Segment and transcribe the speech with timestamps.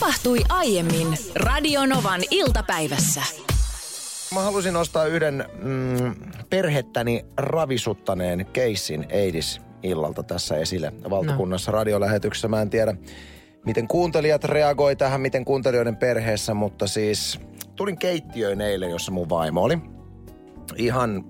[0.00, 3.22] Tapahtui aiemmin Radionovan iltapäivässä.
[4.34, 6.14] Mä halusin nostaa yhden mm,
[6.50, 11.78] perhettäni ravisuttaneen keissin Eidis illalta tässä esille valtakunnassa no.
[11.78, 12.48] radiolähetyksessä.
[12.48, 12.94] Mä en tiedä,
[13.66, 17.40] miten kuuntelijat reagoi tähän, miten kuuntelijoiden perheessä, mutta siis
[17.76, 19.78] tulin keittiöön eilen, jossa mun vaimo oli.
[20.76, 21.24] Ihan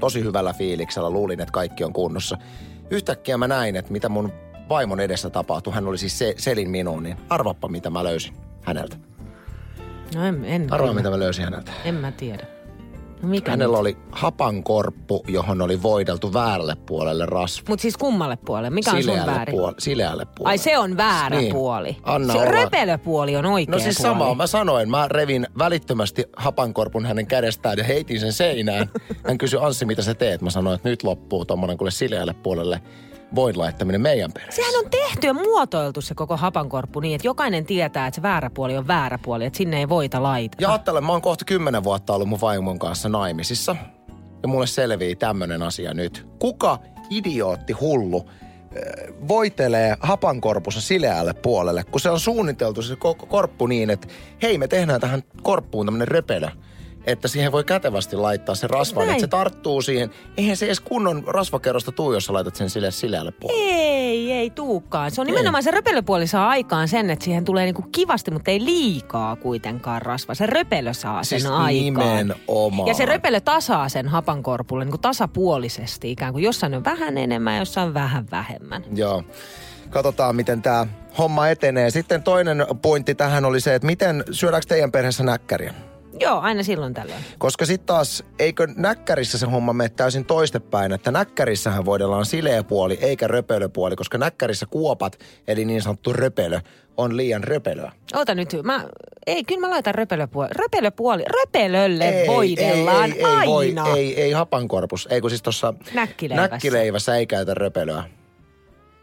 [0.00, 2.38] tosi hyvällä fiiliksellä, luulin, että kaikki on kunnossa.
[2.90, 4.32] Yhtäkkiä mä näin, että mitä mun
[4.70, 5.72] vaimon edessä tapahtui.
[5.74, 8.32] Hän oli siis se, selin minuun, niin arvappa mitä mä löysin
[8.62, 8.96] häneltä.
[10.14, 11.72] No en, en Arvaa mitä mä löysin häneltä.
[11.84, 12.46] En mä tiedä.
[13.22, 17.64] No mikä Hänellä oli hapankorppu, johon oli voideltu väärälle puolelle rasva.
[17.68, 18.70] Mutta siis kummalle puolelle?
[18.70, 19.54] Mikä on sun väärin?
[19.58, 20.50] puol- sileälle puolelle.
[20.50, 21.52] Ai se on väärä Niin.
[21.52, 21.96] puoli.
[22.02, 22.50] Anna se olla.
[22.50, 24.08] röpelöpuoli on oikea No siis puoli.
[24.12, 28.90] sama, mä sanoin, mä revin välittömästi hapankorpun hänen kädestään ja heitin sen seinään.
[29.28, 30.42] Hän kysyi, Anssi, mitä sä teet?
[30.42, 32.80] Mä sanoin, että nyt loppuu tommonen kuule sileälle puolelle
[33.34, 34.62] voin laittaminen meidän perheessä.
[34.62, 38.50] Sehän on tehty ja muotoiltu se koko hapankorppu niin, että jokainen tietää, että se väärä
[38.50, 40.62] puoli on väärä puoli, että sinne ei voita laiteta.
[40.62, 43.76] Ja ajattelen, mä oon kohta kymmenen vuotta ollut mun vaimon kanssa naimisissa.
[44.42, 46.26] Ja mulle selvii tämmönen asia nyt.
[46.38, 46.78] Kuka
[47.10, 52.96] idiootti hullu äh, voitelee hapankorpussa sileälle puolelle, kun se on suunniteltu se
[53.28, 54.08] korppu niin, että
[54.42, 56.48] hei me tehdään tähän korppuun tämmönen röpelö
[57.06, 59.10] että siihen voi kätevästi laittaa se rasva, Näin.
[59.10, 60.10] että se tarttuu siihen.
[60.36, 63.62] Eihän se edes kunnon rasvakerrosta tuu, jos sä laitat sen sille sileälle puolelle.
[63.62, 65.10] Ei, ei tuukaan.
[65.10, 68.64] Se on nimenomaan se röpelöpuoli saa aikaan sen, että siihen tulee niinku kivasti, mutta ei
[68.64, 70.34] liikaa kuitenkaan rasva.
[70.34, 71.68] Se röpelö saa sen Siis aikaan.
[71.74, 72.88] nimenomaan.
[72.88, 76.44] Ja se röpelö tasaa sen hapankorpulle niin kuin tasapuolisesti ikään kuin.
[76.44, 78.84] Jossain on vähän enemmän, jossain vähän vähemmän.
[78.94, 79.22] Joo.
[79.90, 80.86] Katsotaan, miten tämä
[81.18, 81.90] homma etenee.
[81.90, 85.74] Sitten toinen pointti tähän oli se, että miten syödäänkö teidän perheessä näkkäriä?
[86.20, 87.24] Joo, aina silloin tällöin.
[87.38, 92.98] Koska sitten taas, eikö näkkärissä se homma mene täysin toistepäin, että näkkärissähän voidellaan sileä puoli
[93.00, 95.18] eikä röpölöpuoli, koska näkkärissä kuopat,
[95.48, 96.60] eli niin sanottu röpelö,
[96.96, 97.92] on liian röpelöä.
[98.14, 98.84] Oota nyt, mä,
[99.26, 100.48] ei, kyllä mä laitan röpelöpuoli.
[100.52, 103.84] Röpelöpuoli, röpelölle voidellaan ei, ei, aina.
[103.84, 105.08] Voi, ei, ei hapankorpus.
[105.10, 106.50] Ei kun siis tuossa Näkkileivässä.
[106.50, 108.04] näkkileivässä ei käytä röpelöä.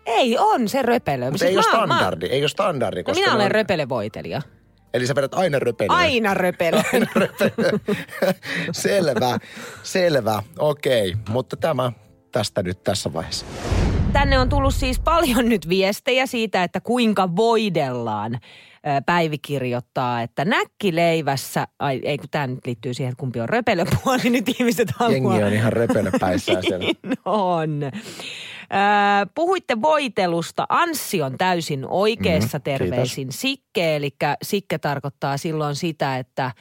[0.06, 1.26] Ei, on se röpelö.
[1.26, 3.00] Mutta Siis ei ole mä- mä- standardi, ei ole standardi.
[3.00, 4.42] No koska minä olen on- röpelövoitelija.
[4.94, 5.98] Eli sä vedät aina röpelöä.
[5.98, 6.82] Aina röpelö.
[8.72, 9.38] selvä,
[9.84, 11.16] selvä, okei.
[11.30, 11.92] Mutta tämä
[12.32, 13.46] tästä nyt tässä vaiheessa.
[14.14, 18.40] Tänne on tullut siis paljon nyt viestejä siitä, että kuinka voidellaan.
[19.06, 24.30] Päivi kirjoittaa, että näkkileivässä, ai ei kun tämä nyt liittyy siihen, että kumpi on röpelöpuoli,
[24.30, 25.34] nyt ihmiset haluaa.
[25.34, 26.86] Jengi on ihan röpelöpäissään siellä.
[26.86, 27.82] Niin on.
[29.36, 30.66] Puhuitte voitelusta.
[30.70, 36.52] Anssi on täysin oikeassa Mhm, terveisin Sikke, eli Sikke tarkoittaa silloin sitä, että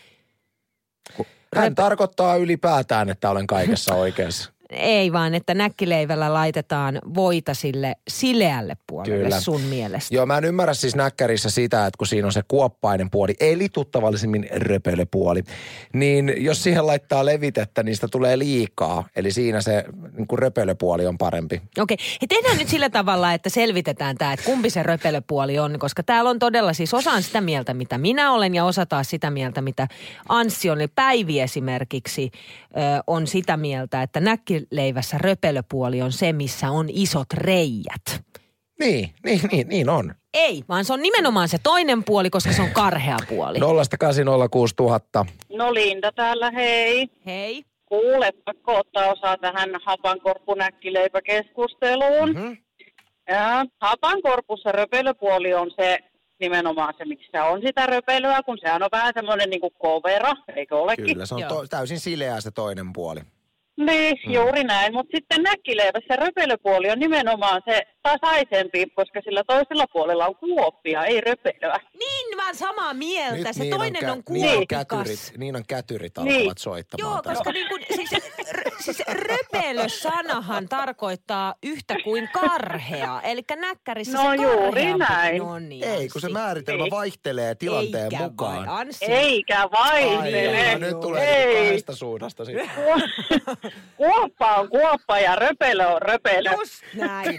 [1.57, 4.53] Hän tarkoittaa ylipäätään, että olen kaikessa oikeassa.
[4.71, 9.41] Ei vaan, että näkkileivällä laitetaan voita sille sileälle puolelle Kyllä.
[9.41, 10.15] sun mielestä.
[10.15, 13.69] Joo, mä en ymmärrä siis näkkärissä sitä, että kun siinä on se kuoppainen puoli, eli
[13.69, 15.43] tuttavallisemmin röpelöpuoli,
[15.93, 19.09] niin jos siihen laittaa levitettä, niin sitä tulee liikaa.
[19.17, 19.85] Eli siinä se
[20.17, 21.63] niin kuin röpelöpuoli on parempi.
[21.79, 26.03] Okei, ja tehdään nyt sillä tavalla, että selvitetään tämä, että kumpi se röpelöpuoli on, koska
[26.03, 29.31] täällä on todella siis osa on sitä mieltä, mitä minä olen ja osa taas sitä
[29.31, 29.89] mieltä, mitä
[30.29, 30.81] Anssi on.
[30.81, 34.21] Eli Päivi esimerkiksi ö, on sitä mieltä, että
[34.61, 38.23] näkkileivässä röpelöpuoli on se, missä on isot reijät.
[38.81, 40.15] Niin, niin, niin, niin on.
[40.35, 43.59] Ei, vaan se on nimenomaan se toinen puoli, koska se on karhea puoli.
[43.59, 43.63] 0806000.
[45.57, 47.09] No Linda täällä, hei.
[47.27, 47.65] Hei.
[47.87, 52.31] Kuule, pakko ottaa osaa tähän hapankorppunäkkileipäkeskusteluun.
[52.31, 52.53] Mhm.
[53.29, 55.99] Ja hapankorpussa röpelöpuoli on se
[56.41, 60.77] nimenomaan se, missä on sitä röpelöä, kun sehän on vähän semmoinen niin kuin kovera, eikö
[60.77, 61.07] olekin?
[61.07, 61.51] Kyllä, se on Joo.
[61.51, 63.21] to, täysin sileää se toinen puoli.
[63.77, 64.93] Niin, juuri näin.
[64.95, 71.21] Mutta sitten näkkileivässä röpelöpuoli on nimenomaan se tasaisempi, koska sillä toisella puolella on kuoppia, ei
[71.21, 71.79] röpelöä.
[71.99, 73.53] Niin, mä oon samaa mieltä.
[73.53, 76.37] se niin toinen kä- on, niin on kätyrit, niin on kätyrit Niin.
[76.37, 77.13] alkavat soittamaan.
[77.13, 77.35] Joo, tässä.
[77.35, 78.11] koska niin kuin, siis,
[78.53, 83.21] r- siis röpelö-sanahan tarkoittaa yhtä kuin karhea.
[83.23, 85.05] Eli näkkärissä No se juuri karheampi.
[85.09, 85.39] näin.
[85.39, 86.91] No niin, Ei, kun se määritelmä Ei.
[86.91, 88.67] vaihtelee tilanteen Eikä mukaan.
[88.67, 89.05] Vai, Anssi.
[89.05, 90.61] Eikä Ai, vaihtele.
[90.69, 91.65] jaa, nyt tulee Ei.
[91.65, 92.71] kahdesta suunnasta sitten.
[93.97, 96.51] Kuoppa on kuoppa ja röpelö on röpelö.
[96.59, 97.39] Just näin.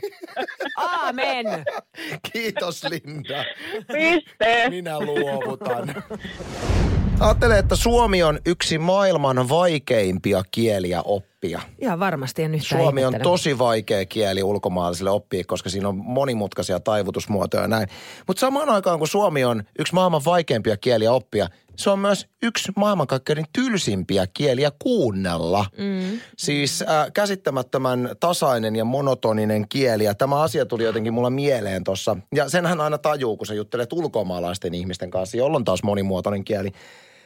[0.78, 1.46] Aamen.
[2.34, 3.46] Kiitos Linda.
[3.94, 4.70] Piste.
[4.70, 5.96] Minä luovutan.
[7.20, 11.62] Ajattelen, että suomi on yksi maailman vaikeimpia kieliä oppia.
[11.80, 16.80] Ihan varmasti en yhtään Suomi on tosi vaikea kieli ulkomaalaisille oppia, koska siinä on monimutkaisia
[16.80, 17.88] taivutusmuotoja ja näin.
[18.28, 22.72] Mutta samaan aikaan, kun Suomi on yksi maailman vaikeimpia kieliä oppia, se on myös yksi
[22.76, 25.66] maailmankaikkeuden tylsimpiä kieliä kuunnella.
[25.78, 26.20] Mm.
[26.38, 30.04] Siis äh, käsittämättömän tasainen ja monotoninen kieli.
[30.04, 32.18] Ja tämä asia tuli jotenkin mulla mieleen tuossa.
[32.36, 36.72] Ja senhän aina tajuu, kun sä juttelet ulkomaalaisten ihmisten kanssa, jolla on taas monimuotoinen kieli.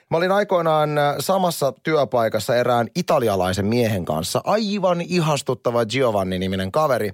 [0.09, 4.41] Mä olin aikoinaan äh, samassa työpaikassa erään italialaisen miehen kanssa.
[4.43, 7.11] Aivan ihastuttava Giovanni-niminen kaveri.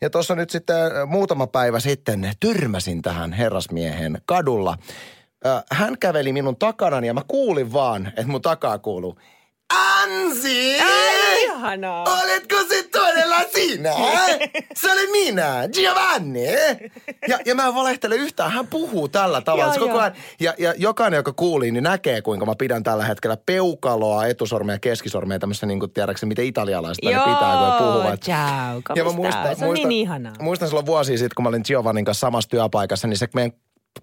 [0.00, 4.76] Ja tuossa nyt sitten äh, muutama päivä sitten törmäsin tähän herrasmiehen kadulla.
[5.72, 9.18] Hän käveli minun takanani ja mä kuulin vaan, että mun takaa kuuluu.
[9.74, 10.76] Ansi!
[11.42, 12.04] Ihanaa.
[12.22, 13.92] Oletko se todella sinä?
[14.74, 16.44] Se oli minä, Giovanni.
[17.28, 19.74] Ja, ja mä en valehtele yhtään, hän puhuu tällä tavalla.
[19.74, 20.00] Joo, koko joo.
[20.00, 24.74] ajan, ja, ja jokainen, joka kuuli, niin näkee, kuinka mä pidän tällä hetkellä peukaloa, etusormea
[24.74, 28.20] ja keskisormea tämmöistä, niin kuin tiedätkö, miten italialaiset aina pitää, kun he puhuvat.
[28.20, 29.56] ciao, Ja mä muistan?
[29.56, 30.32] Se on niin ihanaa.
[30.40, 33.52] muistan silloin vuosia sitten, kun mä olin Giovannin kanssa samassa työpaikassa, niin se meidän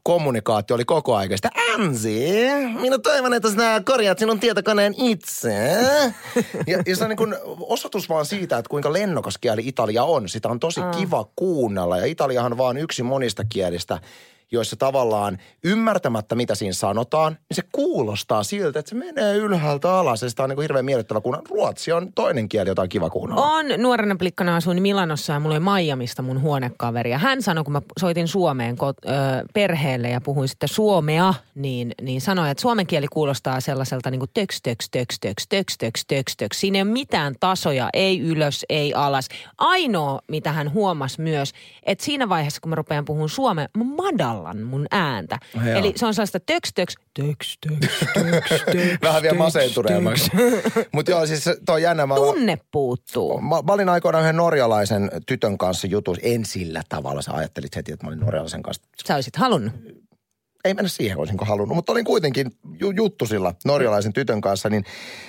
[0.03, 2.25] kommunikaatio oli koko ajan sitä, Ansi,
[2.81, 5.53] minä toivon, että sinä korjaat sinun tietokoneen itse.
[6.67, 10.29] ja, ja se on niin kuin osoitus vaan siitä, että kuinka lennokas kieli Italia on.
[10.29, 13.99] Sitä on tosi kiva kuunnella ja Italiahan on vaan yksi monista kielistä,
[14.51, 20.21] joissa tavallaan ymmärtämättä, mitä siinä sanotaan, niin se kuulostaa siltä, että se menee ylhäältä alas
[20.21, 21.47] ja sitä on niin kuin hirveän miellyttävä kuunnella.
[21.49, 23.45] Ruotsi on toinen kieli, jota on kiva kuunnella.
[23.45, 27.11] On nuorena plikkana asuin Milanossa ja mulla oli Miamista mun huonekaveri.
[27.11, 31.91] Ja hän sanoi, kun mä soitin Suomeen ko- ö, perheelle ja puhuin sitten suomea, niin,
[32.01, 36.05] niin sanoi, että suomen kieli kuulostaa sellaiselta niin kuin töks, töks, töks, töks, töks, töks,
[36.07, 36.59] töks, töks.
[36.59, 39.27] Siinä ei ole mitään tasoja, ei ylös, ei alas.
[39.57, 41.53] Ainoa, mitä hän huomasi myös,
[41.83, 43.83] että siinä vaiheessa, kun mä rupean puhumaan suomea, mä
[44.37, 45.39] madallan mun ääntä.
[45.53, 45.75] Joo.
[45.75, 50.31] Eli se on sellaista töks, töks, töks, töks, töks, töks, Vähän vielä masentuneemmaksi.
[50.93, 52.05] Mutta joo, siis toi on jännä.
[52.05, 53.41] Mä, Tunne puuttuu.
[53.41, 56.21] mä, mä olin aikoinaan yhden norjalaisen tytön kanssa jutussa.
[56.25, 57.21] En sillä tavalla.
[57.21, 58.83] Sä ajattelit heti, että mä olin norjalaisen kanssa.
[59.07, 59.73] Sä olisit halunnut.
[60.67, 61.75] Ei mennä siihen, olisinko halunnut.
[61.75, 64.69] Mutta olin kuitenkin ju- juttusilla norjalaisen tytön kanssa.
[64.69, 64.83] Niin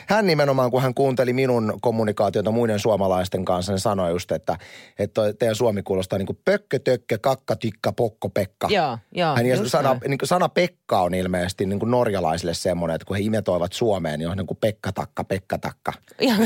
[0.07, 4.59] hän nimenomaan, kun hän kuunteli minun kommunikaatiota muiden suomalaisten kanssa, niin sanoi just, että,
[4.99, 8.69] että teidän suomi kuulostaa niin kuin pökkö, tökkö, kakka, tikka, pokko, pekka.
[8.71, 10.01] Joo, joo, Hän, sana, näin.
[10.09, 14.19] niin kuin sana Pekka on ilmeisesti niin kuin norjalaisille semmoinen, että kun he imetoivat Suomeen,
[14.19, 15.93] niin on niin kuin Pekka Takka, Pekka Takka.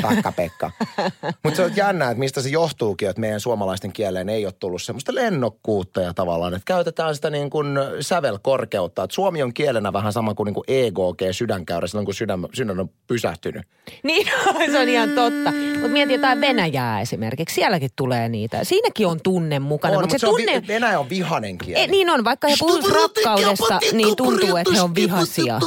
[0.03, 0.71] Takka Pekka.
[1.45, 4.83] Mutta se on jännää, että mistä se johtuukin, että meidän suomalaisten kieleen ei ole tullut
[4.83, 8.82] semmoista lennokkuutta ja tavallaan, että käytetään sitä niin kuin sävelkorkeutta.
[8.87, 12.81] Että suomi on kielenä vähän sama kuin, niin kuin EGG sydänkäyrä silloin, kun sydän, sydän
[12.81, 13.63] on pysähtynyt.
[14.03, 14.27] Niin,
[14.73, 15.53] se on ihan totta.
[15.73, 17.55] Mutta mieti jotain Venäjää esimerkiksi.
[17.55, 18.65] Sielläkin tulee niitä.
[18.65, 19.95] Siinäkin on tunne mukana.
[19.95, 20.57] on, mutta mutta se se tunne...
[20.57, 21.85] on, vi- Venäjä on vihanen kieli.
[21.85, 25.61] E, niin on, vaikka he puhuisivat rakkaudesta, niin tuntuu, että he on vihaisia.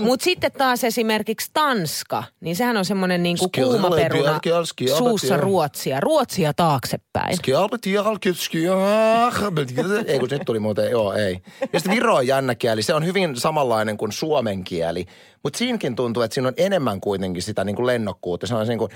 [0.00, 4.40] Mutta sitten taas esimerkiksi Tanska, niin sehän on semmoinen niinku kuuma peruna
[4.98, 6.00] suussa ruotsia.
[6.00, 7.38] Ruotsia taaksepäin.
[10.06, 11.38] Ei kun nyt tuli muuten, joo ei.
[11.72, 15.06] Ja sitten Viro on jännä kieli, se on hyvin samanlainen kuin suomen kieli.
[15.42, 18.46] Mutta siinäkin tuntuu, että siinä on enemmän kuitenkin sitä niin kuin lennokkuutta.
[18.46, 18.90] Se on niin kuin.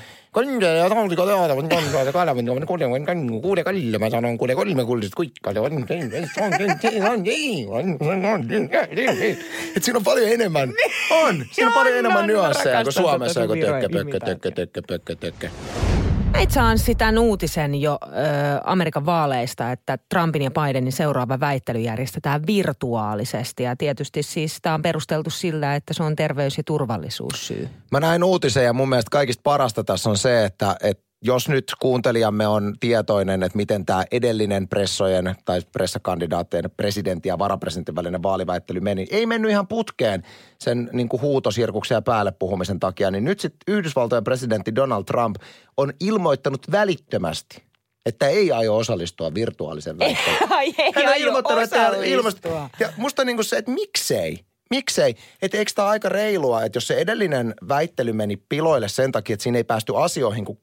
[9.77, 10.73] Et siinä on paljon enemmän,
[11.11, 14.83] on, siinä on paljon On, enemmän nyansseja kuin Suomessa, tota kun tökkö, pökkö, tökkö, tökkö,
[14.89, 15.49] pökkö, tökkö.
[16.41, 18.07] Näit saan sitä uutisen jo ö,
[18.65, 23.63] Amerikan vaaleista, että Trumpin ja Bidenin seuraava väittely järjestetään virtuaalisesti.
[23.63, 27.69] Ja tietysti siis tämä on perusteltu sillä, että se on terveys- ja turvallisuussyy.
[27.91, 31.73] Mä näin uutisen ja mun mielestä kaikista parasta tässä on se, että, että jos nyt
[31.81, 38.81] kuuntelijamme on tietoinen, että miten tämä edellinen pressojen tai pressakandidaattien presidentin ja varapresidentin välinen vaaliväittely
[38.81, 40.23] meni, ei mennyt ihan putkeen
[40.59, 45.37] sen niin kuin huutosirkuksen ja päälle puhumisen takia, niin nyt sitten Yhdysvaltojen presidentti Donald Trump
[45.77, 47.63] on ilmoittanut välittömästi,
[48.07, 50.53] että ei aio osallistua virtuaalisen väittelyyn.
[50.53, 52.71] Ai ei Hän aio ilmoittanut, osallistua.
[52.81, 54.45] Ja musta niinku se, että miksei?
[54.71, 55.15] Miksei?
[55.43, 59.43] Että eikö tämä aika reilua, että jos se edellinen väittely meni piloille sen takia, että
[59.43, 60.59] siinä ei päästy asioihin, kun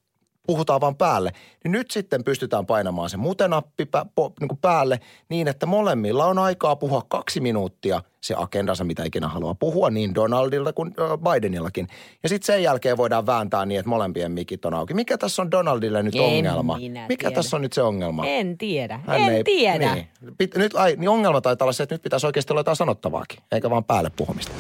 [0.47, 1.31] puhutaan vaan päälle,
[1.63, 4.99] niin nyt sitten pystytään painamaan se mutenappi pä, po, niin kuin päälle
[5.29, 10.15] niin, että molemmilla on aikaa puhua kaksi minuuttia se agendansa, mitä ikinä haluaa puhua, niin
[10.15, 10.93] Donaldilta kuin
[11.33, 11.87] Bidenillakin.
[12.23, 14.93] Ja sitten sen jälkeen voidaan vääntää niin, että molempien mikit on auki.
[14.93, 16.77] Mikä tässä on Donaldille nyt En ongelma?
[17.09, 17.35] Mikä tiedä.
[17.35, 18.25] tässä on nyt se ongelma?
[18.27, 19.95] En tiedä, Hän en ei- tiedä.
[19.95, 20.07] Niin.
[20.37, 23.39] Pit, nyt, ai, niin ongelma taitaa olla se, että nyt pitäisi oikeasti olla jotain sanottavaakin,
[23.51, 24.51] eikä vaan päälle puhumista.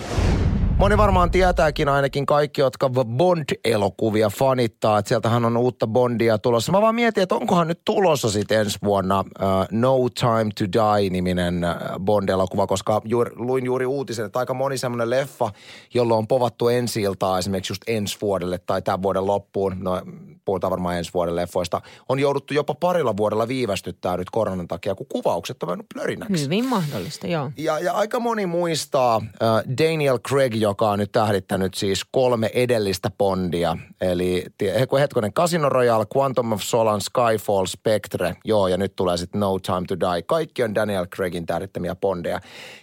[0.77, 6.71] Moni varmaan tietääkin ainakin kaikki, jotka Bond-elokuvia fanittaa, että sieltähän on uutta Bondia tulossa.
[6.71, 11.65] Mä vaan mietin, että onkohan nyt tulossa sitten ensi vuonna uh, No Time to Die-niminen
[11.65, 15.51] uh, Bond-elokuva, koska juuri, luin juuri uutisen, että aika moni semmoinen leffa,
[15.93, 17.01] jolla on povattu ensi
[17.39, 20.01] esimerkiksi just ensi vuodelle tai tämän vuoden loppuun, no
[20.47, 25.05] puhutaan varmaan ensi vuoden leffoista, on jouduttu jopa parilla vuodella viivästyttää nyt koronan takia, kun
[25.09, 26.43] kuvaukset on mennyt plörinäksi.
[26.43, 27.51] Hyvin mahdollista, joo.
[27.57, 33.11] Ja, ja aika moni muistaa äh, Daniel Craig, joka on nyt tähdittänyt siis kolme edellistä
[33.17, 33.77] Bondia.
[34.01, 34.45] Eli
[34.89, 38.35] kun hetkonen Casino Royale, Quantum of Solace, Skyfall, Spectre.
[38.45, 40.21] Joo, ja nyt tulee sitten No Time to Die.
[40.21, 42.39] Kaikki on Daniel Craigin tähdittämiä Bondeja.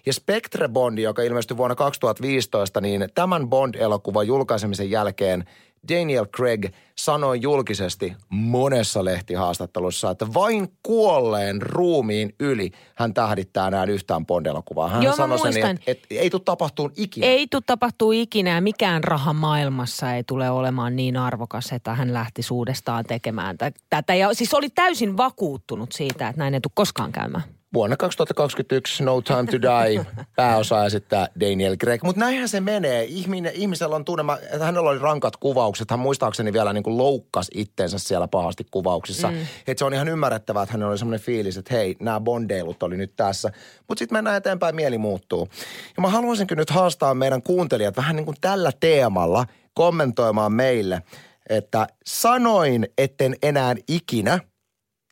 [0.06, 5.44] Ja Spectre Bondi, joka ilmestyi vuonna 2015, niin tämän Bond-elokuvan julkaisemisen jälkeen–
[5.88, 14.26] Daniel Craig sanoi julkisesti monessa lehtihaastattelussa, että vain kuolleen ruumiin yli hän tähdittää näin yhtään
[14.26, 14.88] Bond-elokuvaa.
[14.88, 17.26] Hän Joo, sanoi sen, että et, ei tule tapahtuun ikinä.
[17.26, 22.42] Ei tule tapahtuu ikinä mikään raha maailmassa ei tule olemaan niin arvokas, että hän lähti
[22.42, 23.56] suudestaan tekemään
[23.90, 24.14] tätä.
[24.14, 29.20] Ja siis oli täysin vakuuttunut siitä, että näin ei tule koskaan käymään vuonna 2021 No
[29.20, 32.02] Time to Die pääosa esittää Daniel Craig.
[32.02, 33.04] Mutta näinhän se menee.
[33.04, 35.90] Ihminen, ihmisellä on tunne, että hänellä oli rankat kuvaukset.
[35.90, 39.30] Hän muistaakseni vielä niin kuin loukkas itsensä siellä pahasti kuvauksissa.
[39.30, 39.36] Mm.
[39.66, 42.96] Että se on ihan ymmärrettävää, että hänellä oli semmoinen fiilis, että hei, nämä bondeilut oli
[42.96, 43.50] nyt tässä.
[43.88, 45.48] Mutta sitten mennään eteenpäin, mieli muuttuu.
[45.96, 51.02] Ja mä haluaisinkin nyt haastaa meidän kuuntelijat vähän niin kuin tällä teemalla kommentoimaan meille,
[51.48, 54.38] että sanoin, etten enää ikinä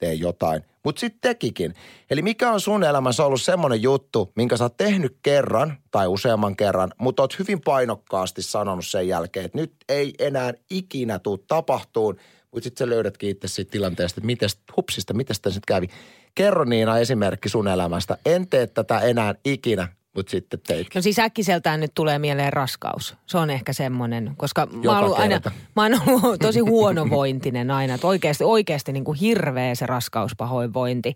[0.01, 1.75] tee jotain mutta sitten tekikin.
[2.11, 6.57] Eli mikä on sun elämässä ollut semmoinen juttu, minkä sä oot tehnyt kerran tai useamman
[6.57, 12.17] kerran, mutta oot hyvin painokkaasti sanonut sen jälkeen, että nyt ei enää ikinä tuu tapahtuun,
[12.53, 15.89] mutta sitten sä löydätkin itse siitä tilanteesta, että mites, hupsista, miten sitten kävi.
[16.35, 18.19] Kerro Niina esimerkki sun elämästä.
[18.27, 20.87] En tee tätä enää ikinä, mutta sitten teit.
[20.95, 23.17] No siis äkkiseltään nyt tulee mieleen raskaus.
[23.27, 25.41] Se on ehkä semmoinen, koska mä oon, aina,
[25.77, 27.95] mä oon ollut tosi huonovointinen aina.
[27.95, 31.15] Että oikeasti, oikeasti niin kuin hirveä se raskauspahoinvointi.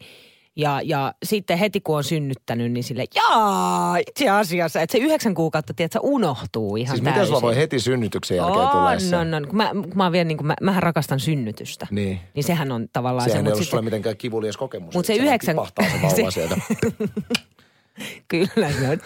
[0.59, 5.35] Ja, ja sitten heti kun on synnyttänyt, niin sille jaa, itse asiassa, että se yhdeksän
[5.35, 7.21] kuukautta, tiedätkö, unohtuu ihan Siis täysin.
[7.21, 9.17] miten sulla voi heti synnytyksen jälkeen tulla se?
[9.17, 11.87] No, no, kun mä, kun mä, vielä, niin kuin, mä, mähän rakastan synnytystä.
[11.91, 12.21] Niin.
[12.35, 13.33] Niin sehän on tavallaan Sehän se.
[13.39, 14.95] Sehän ei ollut sulle mitenkään kivulias kokemus.
[14.95, 15.57] Mutta se yhdeksän...
[15.57, 16.57] Se vauva sieltä.
[18.29, 18.99] Kyllä se on.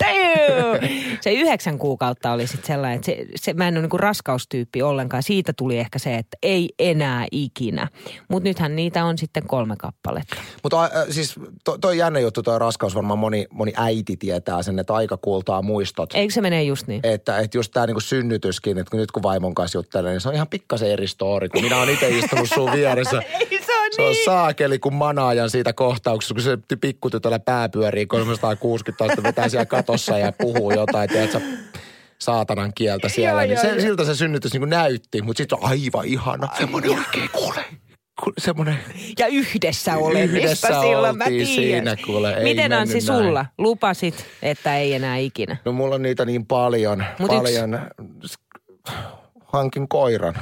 [1.21, 5.23] Se yhdeksän kuukautta oli sitten sellainen, että se, se, mä en ole niinku raskaustyyppi ollenkaan.
[5.23, 7.89] Siitä tuli ehkä se, että ei enää ikinä.
[8.29, 10.37] Mutta nythän niitä on sitten kolme kappaletta.
[10.63, 14.79] Mutta äh, siis to, toi jännä juttu, toi raskaus varmaan moni, moni äiti tietää sen,
[14.79, 16.15] että aika kuultaa muistot.
[16.15, 17.01] Eikö se mene just niin?
[17.03, 20.35] Että, että just tämä niinku synnytyskin, että nyt kun vaimon kanssa juttelen, niin se on
[20.35, 23.23] ihan pikkasen eri story, kun minä olen itse istunut sun vieressä.
[23.41, 24.25] ei se Se on niin.
[24.25, 30.19] saakeli kuin manaajan siitä kohtauksesta, kun se pikkutytöllä pää pyörii 360 astetta, vetää siellä katossa
[30.19, 31.41] ja puhuu jotain, tiedätkö,
[32.19, 33.45] saatanan kieltä siellä.
[33.45, 36.49] Joo, niin se, siltä se synnytys niin näytti, mutta sitten on aivan ihana.
[36.59, 37.65] Semmoinen oikein kuule
[38.39, 38.79] semmoinen...
[39.19, 41.47] Ja yhdessä olemista yhdessä silloin, mä tiedän.
[41.47, 42.35] siinä kuule.
[42.35, 43.03] Ei Miten Ansi näin.
[43.03, 43.47] sulla?
[43.59, 45.57] Lupasit, että ei enää ikinä.
[45.65, 47.05] No mulla on niitä niin paljon.
[47.19, 47.81] Mut paljon.
[48.25, 48.39] Yks...
[49.45, 50.35] Hankin koiran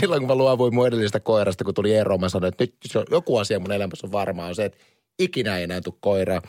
[0.00, 3.36] silloin kun mä luovuin mun edellisestä koirasta, kun tuli ero, mä sanoin, että nyt joku
[3.36, 4.78] asia mun elämässä on varmaa, on se, että
[5.18, 6.42] ikinä ei enää tule koiraa.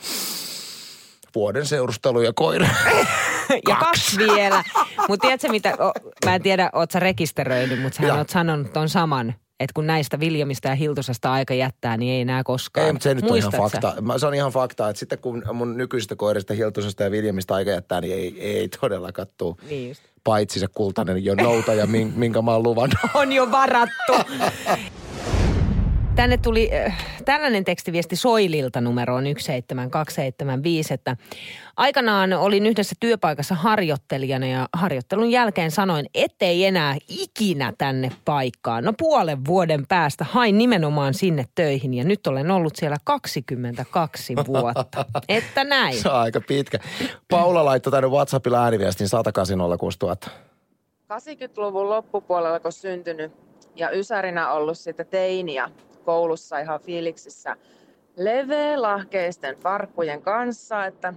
[1.36, 2.68] Vuoden seurustelu ja koira.
[3.70, 4.64] ja kaksi vielä.
[5.08, 5.92] Mutta tiedätkö mitä, o,
[6.26, 10.20] mä en tiedä, oot sä rekisteröinyt, mutta sä oot sanonut ton saman että kun näistä
[10.20, 12.86] Viljamista ja Hiltusesta aika jättää, niin ei enää koskaan.
[12.86, 13.94] Ei, mutta se nyt on ihan fakta.
[14.18, 18.02] Se on ihan fakta, että sitten kun mun nykyisistä koirista Hiltusesta ja Viljamista aika jättää,
[18.02, 19.58] niin ei, ei todella kattuu.
[19.70, 22.98] Niin just paitsi se kultainen jo nouta ja minkä mä oon luvannut.
[23.14, 24.14] On jo varattu.
[26.22, 31.18] Tänne tuli äh, tällainen tekstiviesti Soililta numeroon 17275, että
[31.78, 38.84] aikanaan olin yhdessä työpaikassa harjoittelijana ja harjoittelun jälkeen sanoin, ettei enää ikinä tänne paikkaan.
[38.84, 45.06] No puolen vuoden päästä hain nimenomaan sinne töihin ja nyt olen ollut siellä 22 vuotta.
[45.30, 46.02] Että näin.
[46.02, 46.80] Se on aika pitkä.
[47.30, 49.78] Paula laittoi tänne WhatsAppilla ääniviestin 180
[51.14, 53.32] 80-luvun loppupuolella, kun syntynyt
[53.76, 55.70] ja ysärinä ollut sitten teiniä
[56.02, 57.56] koulussa ihan fiiliksissä
[58.18, 61.14] leveälahkeisten farkkujen kanssa, että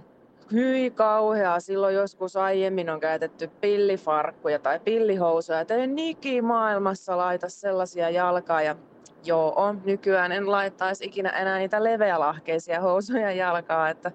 [0.51, 1.59] hyi kauheaa.
[1.59, 5.59] Silloin joskus aiemmin on käytetty pillifarkkuja tai pillihousuja.
[5.59, 5.95] Että en
[6.41, 8.61] maailmassa laita sellaisia jalkaa.
[8.61, 8.75] Ja
[9.23, 9.81] joo, on.
[9.85, 13.89] nykyään en laittaisi ikinä enää niitä leveälahkeisia housuja jalkaa.
[13.89, 14.11] Että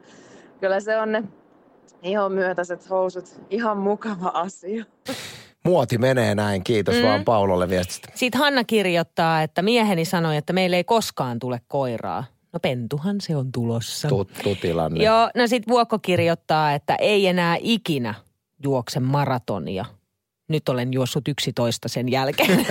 [0.61, 1.23] kyllä se on ne
[2.03, 4.85] ihon myötäiset housut ihan mukava asia.
[5.65, 7.03] Muoti menee näin, kiitos mm.
[7.03, 8.09] vaan Paulolle viestistä.
[8.15, 12.25] Sitten Hanna kirjoittaa, että mieheni sanoi, että meille ei koskaan tule koiraa.
[12.53, 14.09] No pentuhan se on tulossa.
[14.09, 15.05] Tuttu tilanne.
[15.05, 18.15] Joo, no sit Vuokko kirjoittaa, että ei enää ikinä
[18.65, 19.85] juokse maratonia.
[20.51, 22.67] Nyt olen juossut 11 sen jälkeen.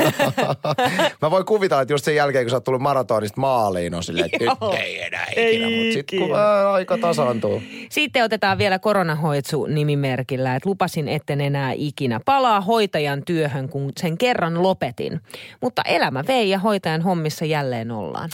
[1.22, 4.30] Mä voin kuvitella, että just sen jälkeen, kun sä oot tullut maratonista maaliin, on silleen,
[4.34, 4.58] että Joo.
[4.62, 5.70] nyt ei enää Ei ikinä.
[5.70, 7.62] Mutta sitten kun ää, aika tasaantuu.
[7.90, 14.18] Sitten otetaan vielä koronahoitsu nimimerkillä, että lupasin etten enää ikinä palaa hoitajan työhön, kun sen
[14.18, 15.22] kerran lopetin.
[15.62, 18.30] Mutta elämä vei ja hoitajan hommissa jälleen ollaan.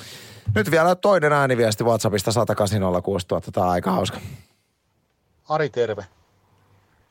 [0.55, 4.17] Nyt vielä toinen ääniviesti WhatsAppista 180 Tämä on aika hauska.
[5.49, 6.05] Ari terve.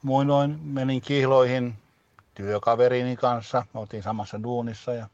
[0.03, 1.75] Muinoin menin kihloihin
[2.35, 3.67] työkaverini kanssa.
[3.75, 5.07] Oltiin samassa duunissa ja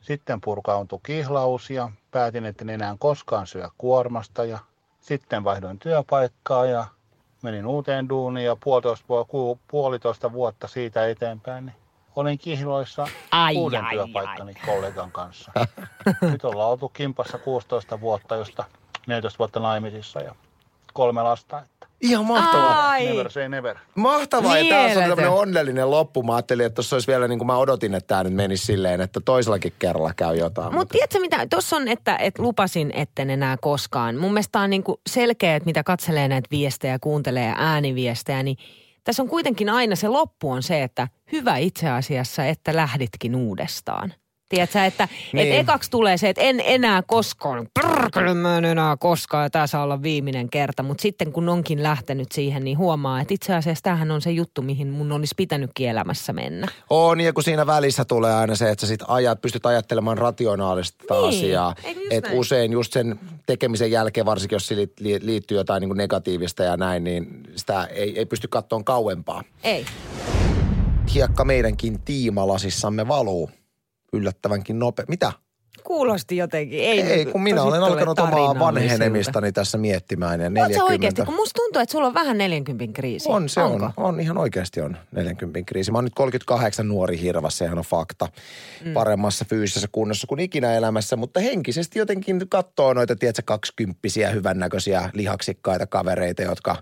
[0.00, 4.58] sitten purkauntui kihlaus ja päätin, että en enää koskaan syö kuormasta ja
[5.00, 6.86] sitten vaihdoin työpaikkaa ja
[7.42, 9.06] menin uuteen duuniin ja puolitoista,
[9.68, 11.66] puolitoista vuotta siitä eteenpäin.
[11.66, 11.76] Niin
[12.16, 15.52] olin kihloissa Ai, uuden ai, työpaikkani kollegan kanssa.
[16.20, 18.64] Nyt ollaan oltu kimpassa 16 vuotta, josta
[19.06, 20.34] 14 vuotta naimisissa ja
[20.92, 21.58] kolme lasta.
[21.58, 22.88] Että Ihan mahtavaa.
[22.90, 23.06] Ai.
[23.06, 23.76] never say never.
[23.94, 26.22] Mahtavaa, ja tässä on tämmöinen onnellinen loppu.
[26.22, 29.00] Mä ajattelin, että tuossa olisi vielä niin kuin mä odotin, että tämä nyt menisi silleen,
[29.00, 30.74] että toisellakin kerralla käy jotain.
[30.74, 34.16] Mutta tiedätkö mitä, tuossa on, että, että lupasin etten enää koskaan.
[34.16, 38.56] Mun mielestä on niinku selkeä, että mitä katselee näitä viestejä, kuuntelee ääniviestejä, niin
[39.04, 44.14] tässä on kuitenkin aina se loppu on se, että hyvä itse asiassa, että lähditkin uudestaan.
[44.48, 45.52] Tiedätkö, että Niin.
[45.52, 49.66] et ekaksi tulee se, että en enää koskaan, prrrkele, mä en enää koskaan ja tämä
[49.66, 50.82] saa olla viimeinen kerta.
[50.82, 54.62] Mutta sitten kun onkin lähtenyt siihen, niin huomaa, että itse asiassa tämähän on se juttu,
[54.62, 56.68] mihin mun olisi pitänytkin elämässä mennä.
[56.90, 61.14] On, ja kun siinä välissä tulee aina se, että sä sit ajat, pystyt ajattelemaan rationaalista
[61.14, 61.74] Niin, asiaa.
[62.10, 64.70] Että usein just sen tekemisen jälkeen, varsinkin jos
[65.20, 69.42] liittyy jotain niin kuin negatiivista ja näin, niin sitä ei, ei pysty kattoon kauempaa.
[69.64, 69.86] Ei.
[71.14, 73.50] Hiekka meidänkin tiimalasissamme valuu
[74.14, 75.04] yllättävänkin nopea.
[75.08, 75.32] Mitä?
[75.84, 76.80] Kuulosti jotenkin.
[76.80, 80.40] Ei, Ei, kun minä olen alkanut omaa vanhenemistani tässä miettimään.
[80.40, 80.92] Ja Oletko 40.
[80.92, 81.22] oikeasti?
[81.22, 83.28] Kun musta tuntuu, että sulla on vähän 40 kriisi.
[83.28, 83.84] On, se Onko?
[83.84, 83.92] on.
[83.96, 85.92] On ihan oikeasti on 40 kriisi.
[85.92, 88.28] Mä oon nyt 38 nuori hirvas, sehän on fakta.
[88.84, 88.92] Mm.
[88.92, 95.86] Paremmassa fyysisessä kunnossa kuin ikinä elämässä, mutta henkisesti jotenkin katsoo noita, tiedätkö, kaksikymppisiä, hyvännäköisiä, lihaksikkaita
[95.86, 96.76] kavereita, jotka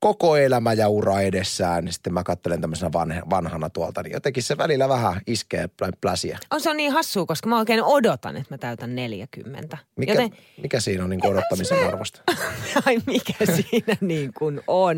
[0.00, 2.92] koko elämä ja ura edessään, niin sitten mä katselen tämmöisenä
[3.30, 6.38] vanhana tuolta, niin jotenkin se välillä vähän iskee plä- pläsiä.
[6.50, 9.78] On se on niin hassua, koska mä oikein odotan, että mä täytän 40.
[9.96, 10.30] Mikä, Joten,
[10.62, 12.22] mikä siinä on niin odottamisen arvosta?
[12.86, 14.96] ai mikä siinä niin kuin on.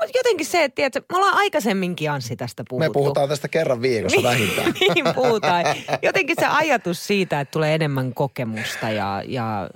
[0.00, 2.88] Mutta jotenkin se, että tiedätkö, me ollaan aikaisemminkin Anssi tästä puhuttu.
[2.88, 4.72] Me puhutaan tästä kerran viikossa vähintään.
[4.94, 5.64] niin puhutaan.
[6.02, 9.70] Jotenkin se ajatus siitä, että tulee enemmän kokemusta ja, ja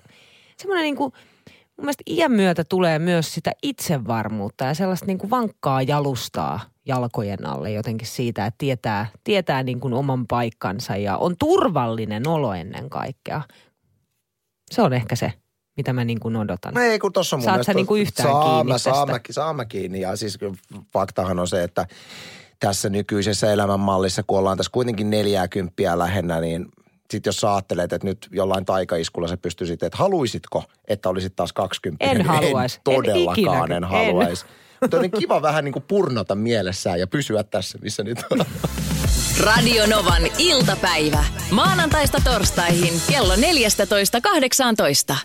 [0.57, 1.13] semmoinen niin kuin,
[1.81, 7.47] mun mielestä iän myötä tulee myös sitä itsevarmuutta ja sellaista niin kuin vankkaa jalustaa jalkojen
[7.47, 12.91] alle jotenkin siitä, että tietää, tietää niin kuin oman paikkansa ja on turvallinen olo ennen
[12.91, 13.43] kaikkea.
[14.71, 15.33] Se on ehkä se,
[15.77, 16.75] mitä mä niin kuin odotan.
[16.75, 17.73] No ei, kun tossa on mun Saat mielestä...
[17.73, 19.13] sä niinku yhtään saa, kiinni mä, saa, tästä?
[19.13, 20.01] mä, saa mä kiinni.
[20.01, 20.39] Ja siis
[20.93, 21.87] faktahan on se, että
[22.61, 26.67] tässä nykyisessä elämänmallissa, kun ollaan tässä kuitenkin neljääkymppiä lähennä, niin
[27.11, 31.53] sitten jos sä ajattelet, että nyt jollain taikaiskulla sä pystyisit, että haluisitko, että olisit taas
[31.53, 32.31] 20 En niin.
[32.31, 33.85] En En todellakaan en, En.
[33.85, 34.47] haluaisi.
[34.81, 38.45] Mutta on niin kiva vähän niin kuin purnota mielessään ja pysyä tässä, missä nyt on.
[39.41, 41.25] Radio Novan iltapäivä.
[41.51, 45.17] Maanantaista torstaihin kello 14.18.